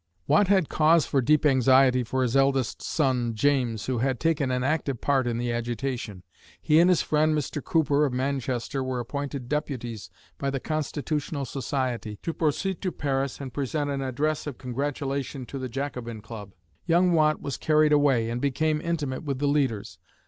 [0.25, 4.63] Watt had cause for deep anxiety for his eldest son, James, who had taken an
[4.63, 6.23] active part in the agitation.
[6.59, 7.63] He and his friend, Mr.
[7.63, 10.09] Cooper of Manchester, were appointed deputies
[10.39, 15.59] by the "Constitutional Society," to proceed to Paris and present an address of congratulation to
[15.59, 16.55] the Jacobin Club.
[16.87, 19.99] Young Watt was carried away, and became intimate with the leaders.